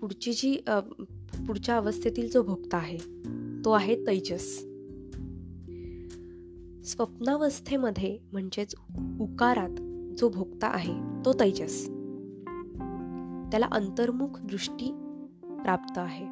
पुढची 0.00 0.32
जी 0.32 0.60
पुढच्या 1.46 1.76
अवस्थेतील 1.76 2.30
जो 2.30 2.42
भोक्ता 2.42 2.76
आहे 2.76 2.98
तो 3.64 3.70
आहे 3.70 4.06
तैजस. 4.06 4.58
स्वप्नावस्थेमध्ये 6.84 8.18
म्हणजेच 8.32 8.74
उकारात 9.20 9.70
जो 10.18 10.28
भोक्ता 10.28 10.66
आहे 10.66 10.94
तो 11.24 11.32
तैजस. 11.32 11.86
त्याला 13.50 13.68
अंतर्मुख 13.72 14.40
दृष्टी 14.40 14.90
प्राप्त 15.42 15.98
आहे. 15.98 16.24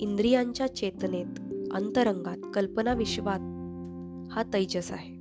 इंद्रियांच्या 0.00 0.74
चेतनेत 0.74 1.40
अंतरंगात 1.72 2.38
कल्पना 2.54 2.94
विश्वात 2.94 3.40
हा 4.32 4.42
तैजस 4.52 4.92
आहे. 4.92 5.11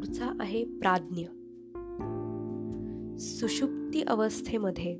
पुढचा 0.00 0.32
आहे 0.40 0.64
प्राज्ञ. 0.64 1.24
सुषुप्ती 3.18 4.02
अवस्थेमध्ये 4.02 4.98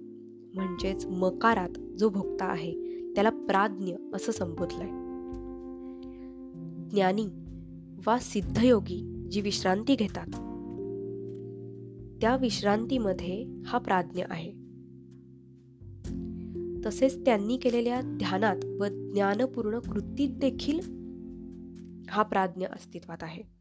म्हणजेच 0.54 1.06
मकारात 1.06 1.68
जो 1.98 2.08
भोक्ता 2.08 2.44
आहे 2.44 2.74
त्याला 3.14 3.30
प्राज्ञ 3.30 3.94
असं 4.14 4.32
संबोधलंय. 4.32 4.86
ज्ञानी 6.90 7.26
वा 8.06 8.18
सिद्धयोगी 8.18 9.28
जी 9.30 9.40
विश्रांती 9.40 9.94
घेतात 9.94 10.26
त्या 12.20 12.36
विश्रांतीमध्ये 12.36 13.62
हा 13.66 13.78
प्राज्ञ 13.78 14.24
आहे. 14.30 14.52
तसेच 16.86 17.24
त्यांनी 17.24 17.56
केलेल्या 17.56 18.00
ध्यानात 18.00 18.64
व 18.64 18.84
ज्ञानपूर्ण 19.12 19.78
कृतीत 19.78 20.28
देखील 20.28 20.80
हा 22.08 22.22
प्राज्ञ 22.22 22.66
अस्तित्वात 22.66 23.22
आहे. 23.22 23.60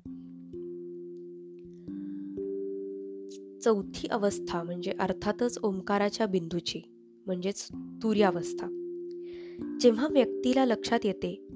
चौथी 3.64 4.08
अवस्था 4.08 4.64
म्हणजे 4.64 4.92
अर्थातच 5.00 5.60
ओंकाराच्या 5.64 6.26
बिंदूची 6.26 6.82
म्हणजेच 7.26 7.68
तुर्यावस्था. 8.04 8.68
जेव्हा 9.82 10.08
व्यक्तीला 10.12 10.66
लक्षात 10.66 11.00
येते 11.04 11.48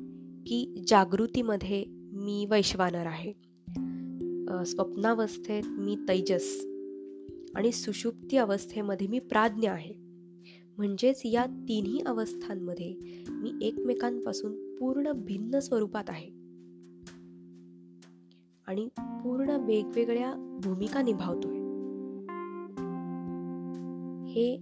की 0.48 0.84
जागृतीमध्ये 0.88 1.86
मी 1.90 2.46
वैश्वानर 2.50 3.06
आहे 3.06 3.34
स्वप्नावस्थेत 4.66 5.64
मी 5.66 5.96
तैजस 6.08 6.66
आणि 7.56 7.72
सुषुप्ती 7.72 8.38
अवस्थेमध्ये 8.38 9.08
मी 9.08 9.20
प्राज्ञ 9.20 9.70
आहे 9.70 9.94
म्हणजेच 10.78 11.22
या 11.26 11.46
तिन्ही 11.46 12.00
अवस्थांमध्ये 12.06 12.96
मी 13.30 13.52
एकमेकांपासून 13.62 14.76
पूर्ण 14.76 15.12
भिन्न 15.12 15.60
स्वरूपात 15.60 16.04
आहे. 16.08 16.28
आणि 18.68 18.88
पूर्ण 18.98 19.50
वेगवेगळ्या 19.50 20.60
भूमिका 20.64 21.02
निभावतोय. 21.02 21.63
हे 24.34 24.58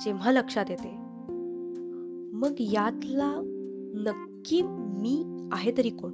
जेव्हा 0.00 0.32
लक्षात 0.32 0.64
येते 0.68 0.96
मग 2.32 2.52
यातला 2.58 3.40
नक्की 3.94 4.62
मी 4.62 5.48
आहे 5.52 5.72
तरी 5.78 5.90
कोण? 5.90 6.12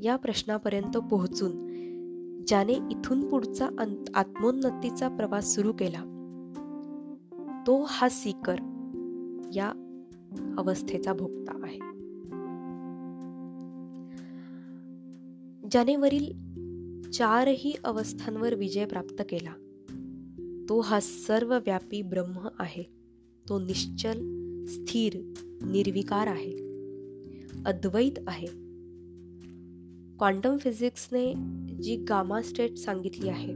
या 0.00 0.16
प्रश्नापर्यंत 0.16 0.96
पोहोचून 0.96 1.52
ज्याने 2.46 2.72
इथून 2.72 3.28
पुढचा 3.28 3.68
आत्मोन्नतीचा 4.14 5.08
प्रवास 5.08 5.54
सुरू 5.54 5.72
केला 5.72 6.02
तो 7.66 7.86
हा 7.88 8.08
सीकर 8.08 8.54
या 9.54 9.72
अवस्थेचा 10.58 11.12
भोगता 11.12 11.60
आहे. 11.62 11.78
ज्याने 15.70 15.96
वरील 15.96 16.32
चारही 17.10 17.74
अवस्थांवर 17.84 18.54
विजय 18.54 18.84
प्राप्त 18.84 19.22
केला 19.28 19.65
तो 20.68 20.80
हा 20.80 21.00
सर्वव्यापी 21.00 22.02
ब्रह्म 22.02 22.48
आहे. 22.58 22.82
तो 23.48 23.58
निश्चल 23.58 24.18
स्थिर 24.66 25.32
निर्विकार 25.62 26.26
आहे. 26.26 26.52
अद्वैत 27.66 28.18
आहे. 28.26 28.46
क्वांटम 30.18 30.56
फिजिक्सने 30.56 31.34
जी 31.82 31.96
गामा 31.96 32.42
स्टेट 32.42 32.76
सांगितली 32.76 33.28
आहे 33.28 33.54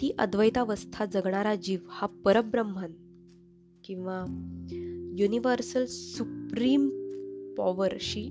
ती 0.00 0.10
अद्वैतावस्था 0.18 1.04
जगणारा 1.04 1.54
जीव 1.54 1.78
हा 1.88 2.06
परब्रह्मन 2.06 2.92
किंवा 3.84 4.24
युनिव्हर्सल 5.18 5.84
सुप्रीम 5.88 6.88
पॉवरशी 7.58 8.24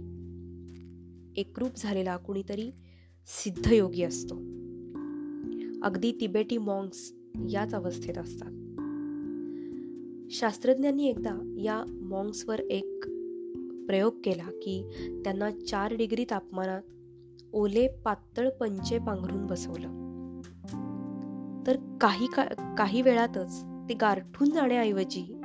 एकरूप 1.38 1.70
झालेला 1.78 2.18
कुणीतरी 2.18 2.72
सिद्धयोगी 3.28 4.04
असतो. 4.04 4.36
अगदी 5.84 6.18
तिबेटी 6.22 6.58
मॉंग्स 6.58 7.15
याच 7.50 7.74
अवस्थेत 7.74 8.18
असतात. 8.18 8.52
शास्त्रज्ञांनी 10.32 11.08
एकदा 11.08 11.54
या 11.58 11.84
मॉंग्सवर 12.02 12.60
एक 12.60 13.06
प्रयोग 13.88 14.14
केला 14.24 14.50
की 14.62 14.90
त्यांना 15.26 15.52
चार 15.52 15.96
डिग्री 15.96 16.26
तापमानात 16.30 16.82
ओले 17.54 17.88
पातळ 17.88 18.50
पंचे 18.50 18.98
पांघरून 18.98 19.46
बसवलं. 19.46 20.06
तर 21.68 21.98
काही 22.02 22.28
का 22.28 22.76
काही 22.78 23.02
वेळातच 23.02 23.64
ते 23.90 23.94
गारठून 23.94 24.50
जाण्याऐवजी 24.50 25.40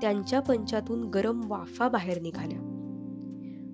त्यांच्या 0.00 0.40
पंचातून 0.40 1.04
गरम 1.04 1.40
वाफा 1.50 1.88
बाहेर 1.88 2.20
निघाल्या. 2.20 2.58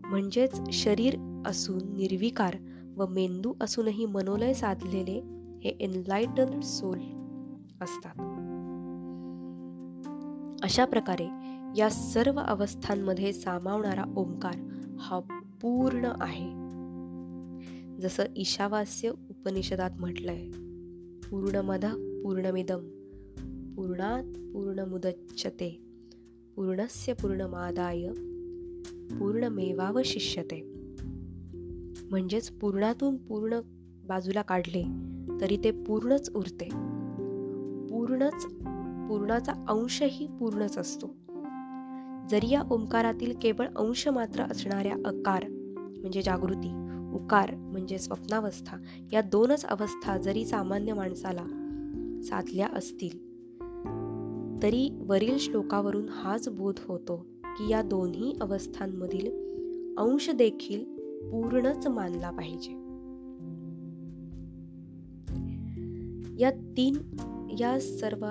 म्हणजेच 0.06 0.60
शरीर 0.72 1.42
असून 1.46 1.78
निर्विकार 1.78 2.56
व 2.96 3.06
मेंदू 3.06 3.52
असूनही 3.60 4.06
मनोलय 4.06 4.52
साधलेले 4.52 5.22
हे 5.64 5.70
एनलाइटन 5.80 6.60
सोल 6.60 6.98
असतात. 7.80 8.14
अशा 10.62 10.84
प्रकारे 10.84 11.28
या 11.76 11.90
सर्व 11.90 12.40
अवस्थांमध्ये 12.40 13.32
सामावणारा 13.32 14.04
ओंकार 14.16 14.54
हा 14.98 15.18
पूर्ण 15.62 16.12
आहे. 16.20 16.66
जसं 18.00 18.22
ईशावास्य 18.36 19.08
उपनिषदात 19.08 19.90
म्हटलंय 20.00 20.50
पूर्णमद 21.30 21.84
पूर्णमिदम 22.24 22.88
पूर्णात 23.76 24.24
पूर्णमुदच्छते 24.24 25.82
पूर्णस्य 26.56 27.12
पूर्णमादाय 27.12 28.08
पूर्णमेवावशिष्यते. 29.18 30.72
म्हणजेच 32.10 32.50
पूर्णातून 32.50 33.16
पूर्ण 33.16 33.60
बाजूला 34.06 34.42
काढले 34.42 34.84
तरी 35.40 35.56
ते 35.56 35.70
पूर्णच 35.70 36.30
उरते. 36.34 36.85
पूर्णच 38.06 38.46
पूर्णाचा 39.08 39.52
अंशही 39.68 40.26
पूर्णच 40.26 40.78
असतो. 40.78 41.06
जरी 42.30 42.50
या 42.50 42.62
ओंकारातील 42.70 43.32
केवळ 43.42 43.66
अंश 43.76 44.08
मात्र 44.08 44.42
असणाऱ्या 44.42 44.92
अकार 44.92 45.44
म्हणजे 45.48 46.22
जागृती 46.22 46.68
उकार 47.14 47.54
म्हणजे 47.54 47.98
स्वप्नावस्था 47.98 48.76
या 49.12 49.20
दोनच 49.20 49.64
अवस्था 49.64 50.18
जरी 50.18 50.44
सामान्य 50.44 50.92
माणसाला 50.94 51.42
साधल्या 52.22 52.66
असतील 52.66 53.18
तरी 54.62 54.98
वरील 55.06 55.38
श्लोकावरून 55.38 56.08
हाच 56.08 56.48
बोध 56.48 56.74
होतो 56.86 57.26
की 57.44 57.70
या 57.70 57.82
दोन्ही 57.82 58.34
अवस्थांमधील 58.40 59.26
अंश 59.98 60.30
देखील 60.30 60.84
पूर्णच 61.30 61.86
मानला 61.86 62.30
पाहिजे. 62.30 62.72
या 66.42 66.50
तीन 66.50 66.98
या 67.50 67.80
सर्व 67.80 68.26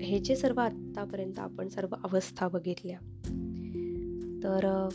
हे 0.00 0.18
जे 0.18 0.36
सर्व 0.36 0.60
आत्तापर्यंत 0.60 1.38
आपण 1.38 1.68
सर्व 1.68 1.94
अवस्था 2.04 2.48
बघितल्या 2.48 2.98
तर 4.42 4.88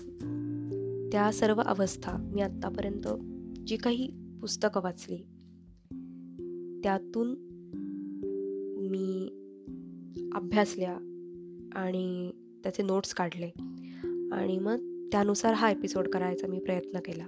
त्या 1.11 1.31
सर्व 1.31 1.61
अवस्था 1.65 2.17
मी 2.17 2.41
आत्तापर्यंत 2.41 3.07
जी 3.67 3.77
काही 3.77 4.09
पुस्तकं 4.41 4.81
वाचली 4.83 5.17
त्यातून 6.83 7.35
मी 8.91 9.29
अभ्यासल्या 10.35 10.97
आणि 11.75 12.31
त्याचे 12.63 12.83
नोट्स 12.83 13.13
काढले 13.13 13.51
आणि 14.31 14.59
मग 14.59 15.07
त्यानुसार 15.11 15.53
हा 15.53 15.71
एपिसोड 15.71 16.07
करायचा 16.07 16.47
मी 16.47 16.59
प्रयत्न 16.59 16.99
केला. 16.99 17.25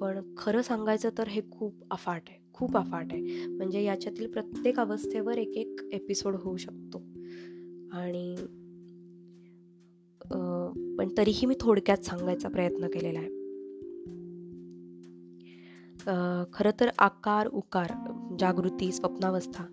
पण 0.00 0.34
खरं 0.36 0.62
सांगायचं 0.62 1.08
तर 1.18 1.28
हे 1.28 1.40
खूप 1.50 1.74
अफाट 1.90 2.22
आहे. 2.28 2.45
खूप 2.56 2.76
अफाट 2.76 3.12
आहे. 3.12 3.46
म्हणजे 3.46 3.82
याच्यातील 3.82 4.26
प्रत्येक 4.26 4.80
अवस्थेवर 4.80 5.38
एक 5.38 5.56
एक 5.56 5.80
एपिसोड 5.92 6.36
होऊ 6.36 6.56
शकतो. 6.56 7.02
आणि 7.92 8.34
पण 10.98 11.08
तरीही 11.16 11.46
मी 11.46 11.54
थोडक्यात 11.60 12.04
सांगायचा 12.04 12.48
प्रयत्न 12.48 12.86
केलेला 12.86 13.18
आहे. 13.18 13.34
खरं 16.52 16.70
तर 16.80 16.88
आकार 16.98 17.48
उकार 17.48 17.92
जागृती 18.38 18.92
स्वप्नावस्था 18.92 19.64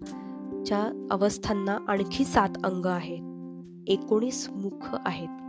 च्या 0.65 1.07
अवस्थांना 1.11 1.77
आणखी 1.87 2.25
सात 2.25 2.49
अंग 2.63 2.85
आहेत. 2.85 3.23
एकोणीस 3.87 4.49
मुख 4.49 4.95
आहेत. 5.05 5.41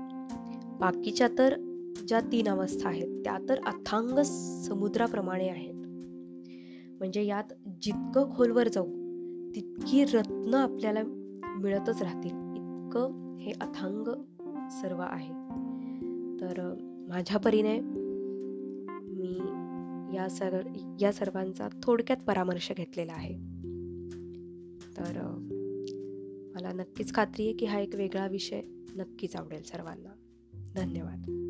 बाकीच्या 0.80 1.28
तर 1.38 1.54
ज्या 2.08 2.20
तीन 2.20 2.48
अवस्था 2.48 2.88
आहेत 2.88 3.24
त्या 3.24 3.38
तर 3.48 3.58
अथांग 3.66 4.18
समुद्राप्रमाणे 4.66 5.48
आहेत. 5.48 5.73
म्हणजे 7.04 7.24
यात 7.24 7.52
जितकं 7.82 8.36
खोलवर 8.36 8.68
जाऊ 8.68 8.88
तितकी 9.54 10.04
रत्न 10.04 10.54
आपल्याला 10.54 11.02
मिळतच 11.60 12.02
राहतील. 12.02 12.30
इतकं 12.30 13.36
हे 13.36 13.52
अथांग 13.60 14.08
सर्व 14.70 14.96
आहे. 15.00 15.32
तर 16.40 16.74
माझ्या 17.08 17.38
परीने 17.38 17.80
मी 19.00 19.40
या 20.16 20.28
सर 20.28 20.60
या 21.00 21.12
सर्वांचा 21.12 21.68
थोडक्यात 21.82 22.18
परामर्श 22.26 22.72
घेतलेला 22.76 23.12
आहे. 23.12 23.34
तर 24.96 25.20
मला 26.54 26.72
नक्कीच 26.72 27.14
खात्री 27.14 27.44
आहे 27.44 27.54
की 27.54 27.66
हा 27.66 27.78
एक 27.78 27.94
वेगळा 27.94 28.26
विषय 28.26 28.60
नक्कीच 28.96 29.36
आवडेल 29.36 29.62
सर्वांना. 29.62 30.10
धन्यवाद. 30.74 31.43